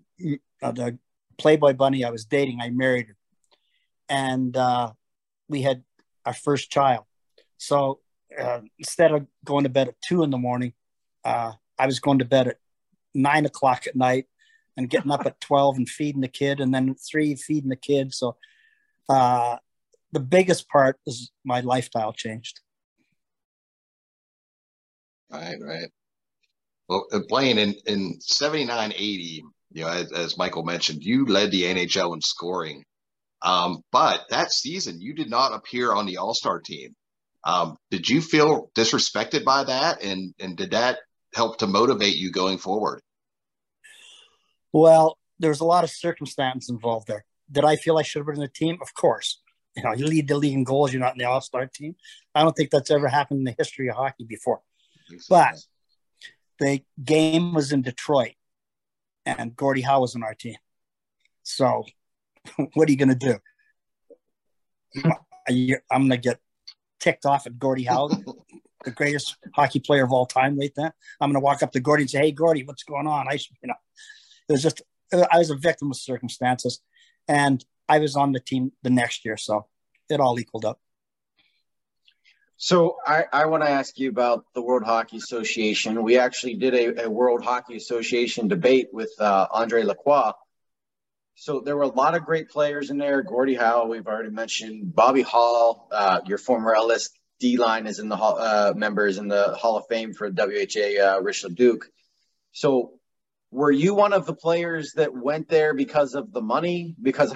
[0.62, 0.98] uh, the
[1.38, 3.18] Playboy bunny I was dating, I married her,
[4.10, 4.92] and uh,
[5.48, 5.84] we had
[6.26, 7.06] our first child.
[7.58, 8.00] So
[8.40, 10.74] uh, instead of going to bed at two in the morning,
[11.24, 12.58] uh, I was going to bed at
[13.14, 14.28] nine o'clock at night
[14.76, 18.14] and getting up at 12 and feeding the kid and then three feeding the kid
[18.14, 18.36] so
[19.10, 19.58] uh,
[20.12, 22.62] the biggest part is my lifestyle changed.
[25.32, 25.90] Right, right.
[26.88, 31.50] Well, uh, Blaine, in, in 79 80, you know, as, as, Michael mentioned, you led
[31.50, 32.84] the NHL in scoring.
[33.42, 36.96] Um, but that season, you did not appear on the All Star team.
[37.44, 40.04] Um, did you feel disrespected by that?
[40.04, 41.00] And, and did that
[41.34, 43.02] help to motivate you going forward?
[44.74, 47.26] Well, there's a lot of circumstance involved there.
[47.52, 48.78] Did I feel I should have been in the team?
[48.82, 49.40] Of course.
[49.76, 51.96] You know, you lead the league in goals, you're not in the All Star team.
[52.36, 54.62] I don't think that's ever happened in the history of hockey before.
[55.30, 55.56] But
[56.60, 58.34] the game was in Detroit,
[59.26, 60.56] and Gordie Howe was on our team.
[61.44, 61.86] So,
[62.74, 63.38] what are you going to do?
[65.92, 66.40] I'm going to get
[67.00, 68.10] ticked off at Gordie Howe.
[68.86, 70.92] the greatest hockey player of all time right then.
[71.20, 73.38] I'm going to walk up to Gordie and say, "Hey, Gordie, what's going on?" I,
[73.38, 73.76] should you know,
[74.50, 74.82] it was just
[75.14, 76.82] I was a victim of circumstances,
[77.28, 79.68] and I was on the team the next year, so
[80.10, 80.80] it all equaled up.
[82.58, 86.02] So I, I want to ask you about the World Hockey Association.
[86.02, 90.32] We actually did a, a World Hockey Association debate with uh, Andre Lacroix.
[91.36, 93.22] So there were a lot of great players in there.
[93.24, 94.96] Gordie Howe, we've already mentioned.
[94.96, 99.76] Bobby Hull, uh, your former LSD line is in the uh, members in the Hall
[99.76, 101.88] of Fame for WHA, uh, Rich Duke.
[102.54, 102.94] So
[103.54, 106.96] were you one of the players that went there because of the money?
[107.02, 107.34] Because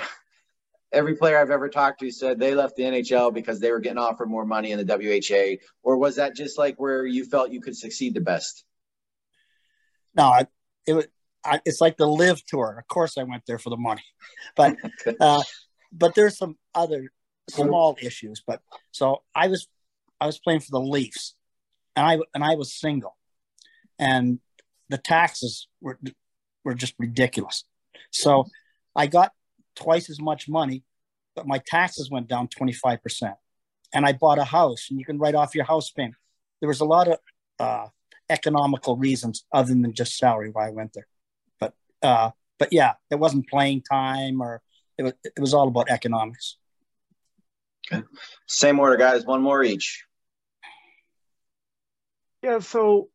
[0.92, 4.00] every player I've ever talked to said they left the NHL because they were getting
[4.00, 7.62] offered more money in the WHA, or was that just like where you felt you
[7.62, 8.66] could succeed the best?
[10.16, 10.34] No,
[10.88, 11.06] it was.
[11.66, 12.78] It's like the live tour.
[12.80, 14.04] Of course, I went there for the money,
[14.56, 14.76] but
[15.20, 15.44] uh,
[15.92, 17.12] but there's some other
[17.48, 18.42] small issues.
[18.46, 19.68] But so I was
[20.20, 21.36] I was playing for the Leafs,
[21.96, 23.16] and I and I was single,
[24.00, 24.40] and
[24.90, 26.00] the taxes were
[26.64, 27.64] were just ridiculous.
[28.12, 28.46] So
[28.96, 29.32] I got
[29.76, 30.84] twice as much money,
[31.36, 33.34] but my taxes went down 25%.
[33.94, 36.16] And I bought a house, and you can write off your house payment.
[36.60, 37.20] There was a lot of
[37.58, 37.88] uh,
[38.30, 41.08] economical reasons other than just salary why I went there.
[41.60, 44.62] But uh, but yeah, it wasn't playing time or
[44.98, 46.58] it was it was all about economics.
[47.92, 48.04] Okay.
[48.48, 49.26] Same order, guys.
[49.26, 50.04] One more each.
[52.44, 52.60] Yeah.
[52.60, 53.10] So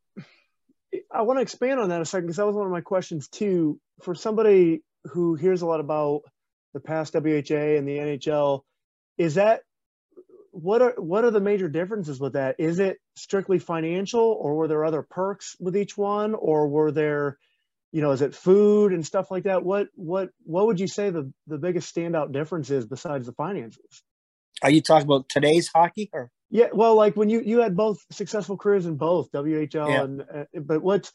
[1.11, 3.29] I want to expand on that a second because that was one of my questions
[3.29, 3.81] too.
[4.03, 6.23] For somebody who hears a lot about
[6.75, 8.63] the past WHA and the NHL,
[9.19, 9.63] is that
[10.51, 12.57] what are what are the major differences with that?
[12.59, 17.39] Is it strictly financial, or were there other perks with each one, or were there,
[17.91, 19.65] you know, is it food and stuff like that?
[19.65, 24.03] What what what would you say the the biggest standout difference is besides the finances?
[24.63, 26.31] Are you talking about today's hockey or?
[26.53, 30.03] Yeah, well, like when you you had both successful careers in both WHL yeah.
[30.03, 31.11] and uh, but what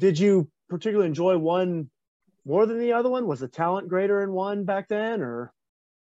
[0.00, 1.90] did you particularly enjoy one
[2.44, 3.28] more than the other one?
[3.28, 5.52] Was the talent greater in one back then, or?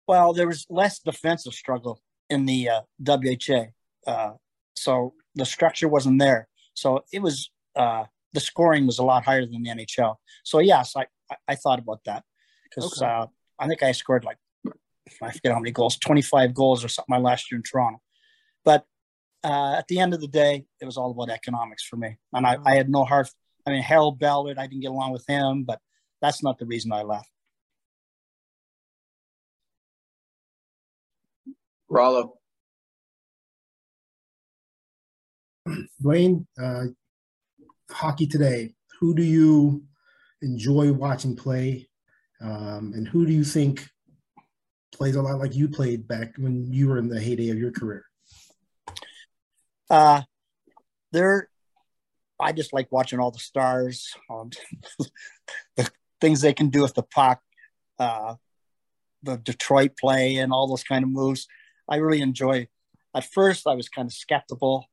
[0.08, 3.66] Well, there was less defensive struggle in the uh, WHA,
[4.06, 4.30] uh,
[4.74, 6.48] so the structure wasn't there.
[6.72, 10.14] So it was uh, the scoring was a lot higher than the NHL.
[10.44, 11.04] So yes, I
[11.46, 12.24] I, thought about that
[12.64, 13.06] because okay.
[13.06, 13.26] Uh,
[13.58, 14.38] I think I scored like
[15.22, 18.00] I forget how many goals, twenty five goals or something my last year in Toronto.
[18.64, 18.84] But
[19.44, 22.46] uh, at the end of the day, it was all about economics for me, and
[22.46, 23.28] I, I had no heart.
[23.66, 25.80] I mean, Harold Ballard, I didn't get along with him, but
[26.20, 27.28] that's not the reason I left.
[31.88, 32.38] Rollo.
[36.02, 36.86] Dwayne, uh,
[37.90, 38.74] hockey today.
[38.98, 39.84] Who do you
[40.40, 41.88] enjoy watching play,
[42.40, 43.86] um, and who do you think
[44.92, 47.72] plays a lot like you played back when you were in the heyday of your
[47.72, 48.04] career?
[49.92, 50.22] Uh,
[51.12, 51.50] there,
[52.40, 54.48] I just like watching all the stars, um,
[55.76, 57.42] the things they can do with the puck,
[57.98, 58.36] uh,
[59.22, 61.46] the Detroit play, and all those kind of moves.
[61.86, 62.68] I really enjoy.
[63.14, 64.86] At first, I was kind of skeptical,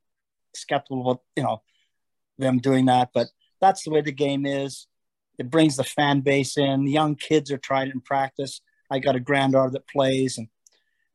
[0.53, 1.61] skeptical about you know
[2.37, 3.27] them doing that, but
[3.61, 4.87] that's the way the game is.
[5.37, 6.83] It brings the fan base in.
[6.83, 8.59] The young kids are trying in practice.
[8.91, 10.49] I got a granddaughter that plays, and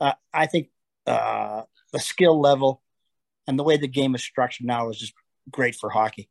[0.00, 0.68] uh, I think
[1.06, 2.80] uh, the skill level
[3.46, 5.14] and the way the game is structured now is just
[5.50, 6.28] great for hockey.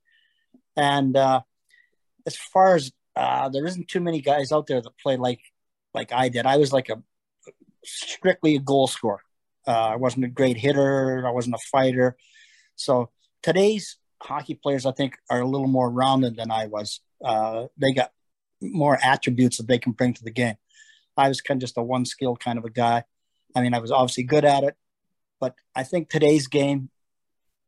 [0.76, 1.42] And uh,
[2.26, 5.40] as far as uh, there isn't too many guys out there that play like
[5.94, 6.46] like I did.
[6.46, 7.02] I was like a
[7.86, 9.22] strictly a goal scorer.
[9.68, 11.26] Uh, I wasn't a great hitter.
[11.26, 12.18] I wasn't a fighter.
[12.76, 17.02] So today's hockey players, I think, are a little more rounded than I was.
[17.24, 18.12] Uh, they got
[18.62, 20.56] more attributes that they can bring to the game.
[21.16, 23.04] I was kind of just a one skill kind of a guy.
[23.56, 24.76] I mean, I was obviously good at it,
[25.40, 26.90] but I think today's game,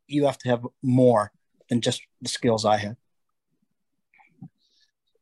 [0.07, 1.31] you have to have more
[1.69, 2.97] than just the skills I had.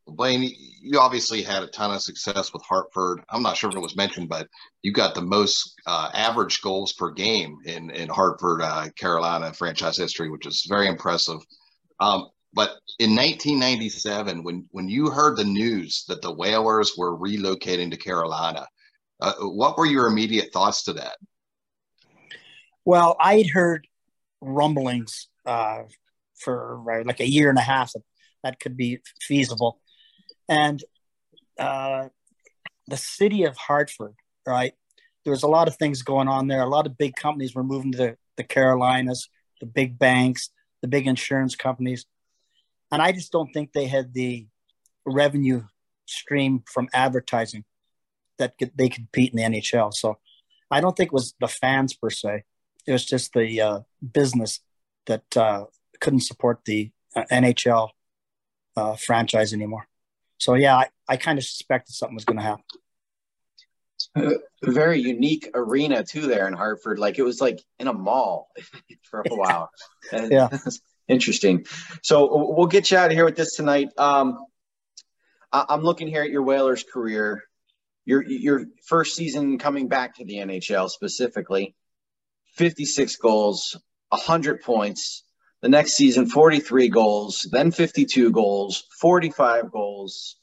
[0.05, 3.21] Blaine, you obviously had a ton of success with Hartford.
[3.29, 4.47] I'm not sure if it was mentioned, but
[4.81, 9.97] you got the most uh, average goals per game in in Hartford, uh, Carolina franchise
[9.97, 11.39] history, which is very impressive.
[11.99, 17.89] Um, but in 1997, when when you heard the news that the Whalers were relocating
[17.91, 18.67] to Carolina,
[19.21, 21.15] uh, what were your immediate thoughts to that?
[22.85, 23.87] Well, I'd heard
[24.43, 25.83] rumblings uh,
[26.35, 27.93] for like a year and a half
[28.43, 29.79] that could be feasible
[30.49, 30.83] and
[31.59, 32.07] uh,
[32.87, 34.15] the city of Hartford,
[34.45, 34.73] right?
[35.23, 36.61] There was a lot of things going on there.
[36.61, 39.29] A lot of big companies were moving to the, the Carolinas,
[39.61, 40.49] the big banks,
[40.81, 42.05] the big insurance companies.
[42.91, 44.47] And I just don't think they had the
[45.05, 45.63] revenue
[46.05, 47.63] stream from advertising
[48.37, 49.93] that could, they compete in the NHL.
[49.93, 50.17] So
[50.69, 52.43] I don't think it was the fans per se.
[52.85, 53.79] It was just the uh,
[54.11, 54.59] business
[55.05, 55.65] that uh,
[55.99, 57.89] couldn't support the uh, NHL
[58.75, 59.87] uh, franchise anymore.
[60.37, 62.63] So yeah, I, I kind of suspected something was going to happen.
[64.15, 66.99] A very unique arena too there in Hartford.
[66.99, 68.49] Like it was like in a mall
[69.09, 69.69] for a while.
[70.11, 70.49] yeah.
[71.07, 71.65] Interesting.
[72.01, 73.89] So we'll get you out of here with this tonight.
[73.97, 74.37] Um,
[75.51, 77.43] I- I'm looking here at your Whalers career.
[78.05, 81.73] Your your first season coming back to the NHL specifically,
[82.53, 83.77] 56 goals,
[84.09, 85.23] 100 points.
[85.61, 90.35] The next season, 43 goals, then 52 goals, 45 goals.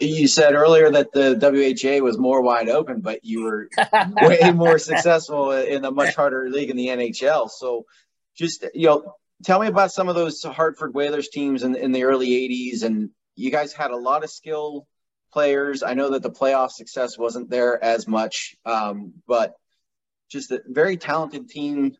[0.00, 3.68] You said earlier that the WHA was more wide open, but you were
[4.22, 7.50] way more successful in a much harder league in the NHL.
[7.50, 7.84] So,
[8.34, 9.14] just you know,
[9.44, 13.10] tell me about some of those Hartford Whalers teams in, in the early '80s, and
[13.36, 14.88] you guys had a lot of skill
[15.32, 15.82] players.
[15.82, 19.54] I know that the playoff success wasn't there as much, um, but
[20.28, 21.96] just a very talented team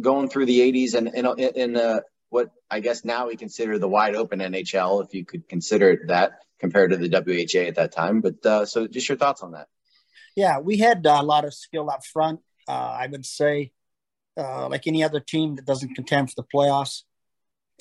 [0.00, 1.08] going through the 80s and
[1.38, 2.00] in, uh,
[2.30, 6.08] what I guess now we consider the wide open NHL, if you could consider it
[6.08, 8.20] that compared to the WHA at that time.
[8.20, 9.68] But uh, so just your thoughts on that.
[10.36, 12.40] Yeah, we had a lot of skill up front.
[12.68, 13.72] Uh, I would say,
[14.36, 17.02] uh, like any other team that doesn't contend for the playoffs,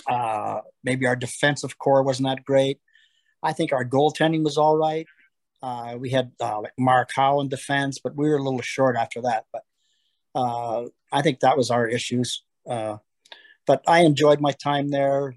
[0.08, 2.80] uh, maybe our defensive core wasn't that great.
[3.44, 5.06] I think our goaltending was all right.
[5.62, 9.22] Uh, we had like Mark Howe in defense, but we were a little short after
[9.24, 9.46] that.
[9.52, 9.64] But
[11.12, 12.44] I think that was our issues.
[12.70, 12.98] Uh,
[13.66, 15.36] but I enjoyed my time there.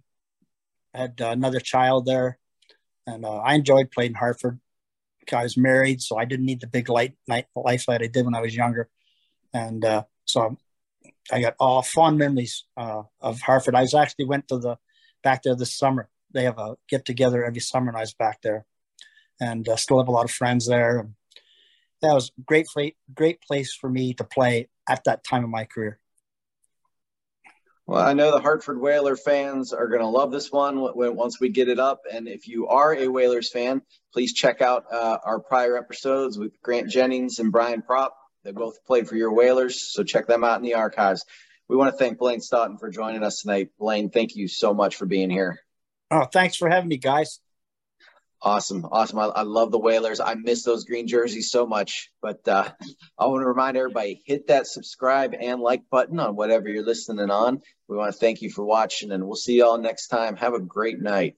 [0.94, 2.38] I had another child there,
[3.06, 4.60] and uh, I enjoyed playing Hartford.
[5.32, 8.24] I was married, so I didn't need the big light night life that I did
[8.24, 8.88] when I was younger,
[9.54, 10.56] and uh, so
[11.30, 13.76] I got all fond memories uh, of Hartford.
[13.76, 14.76] I was actually went to the
[15.22, 16.08] back there this summer.
[16.32, 18.66] They have a get together every summer, and I was back there,
[19.40, 20.98] and uh, still have a lot of friends there.
[20.98, 21.14] And
[22.02, 22.66] that was great,
[23.14, 25.98] great place for me to play at that time of my career.
[27.86, 31.48] Well, I know the Hartford Whaler fans are going to love this one once we
[31.48, 32.02] get it up.
[32.12, 33.82] And if you are a Whalers fan,
[34.12, 38.10] please check out uh, our prior episodes with Grant Jennings and Brian Propp.
[38.44, 41.24] They both played for your Whalers, so check them out in the archives.
[41.68, 43.70] We want to thank Blaine Stoughton for joining us tonight.
[43.78, 45.60] Blaine, thank you so much for being here.
[46.10, 47.40] Oh, thanks for having me, guys.
[48.42, 48.86] Awesome.
[48.90, 49.18] Awesome.
[49.18, 50.18] I, I, love the Whalers.
[50.18, 52.10] I miss those green jerseys so much.
[52.22, 52.70] But uh,
[53.18, 57.30] I want to remind everybody hit that subscribe and like button on whatever you're listening
[57.30, 57.60] on.
[57.86, 60.36] We want to thank you for watching, and we'll see you all next time.
[60.36, 61.36] Have a great night.